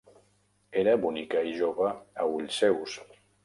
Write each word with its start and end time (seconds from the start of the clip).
Era 0.83 0.95
bonica 1.03 1.45
i 1.51 1.53
jove 1.59 1.93
a 2.25 2.29
ulls 2.33 2.61
seus. 2.65 3.01